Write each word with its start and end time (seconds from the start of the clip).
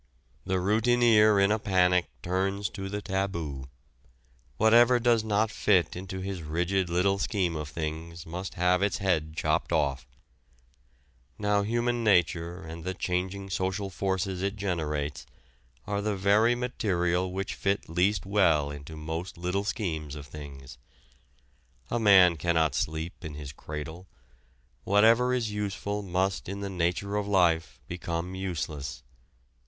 The 0.47 0.55
routineer 0.59 1.39
in 1.39 1.51
a 1.51 1.59
panic 1.59 2.07
turns 2.23 2.69
to 2.69 2.89
the 2.89 3.03
taboo. 3.03 3.69
Whatever 4.57 4.99
does 4.99 5.23
not 5.23 5.51
fit 5.51 5.95
into 5.95 6.21
his 6.21 6.41
rigid 6.41 6.89
little 6.89 7.19
scheme 7.19 7.55
of 7.55 7.69
things 7.69 8.25
must 8.25 8.55
have 8.55 8.81
its 8.81 8.97
head 8.97 9.37
chopped 9.37 9.71
off. 9.71 10.07
Now 11.37 11.61
human 11.61 12.03
nature 12.03 12.63
and 12.63 12.83
the 12.83 12.95
changing 12.95 13.51
social 13.51 13.91
forces 13.91 14.41
it 14.41 14.55
generates 14.55 15.27
are 15.85 16.01
the 16.01 16.15
very 16.15 16.55
material 16.55 17.31
which 17.31 17.53
fit 17.53 17.87
least 17.87 18.25
well 18.25 18.71
into 18.71 18.95
most 18.97 19.37
little 19.37 19.63
schemes 19.63 20.15
of 20.15 20.25
things. 20.25 20.79
A 21.91 21.99
man 21.99 22.37
cannot 22.37 22.73
sleep 22.73 23.23
in 23.23 23.35
his 23.35 23.51
cradle: 23.51 24.07
whatever 24.83 25.31
is 25.31 25.51
useful 25.51 26.01
must 26.01 26.49
in 26.49 26.61
the 26.61 26.71
nature 26.71 27.15
of 27.17 27.27
life 27.27 27.79
become 27.87 28.33
useless. 28.33 29.03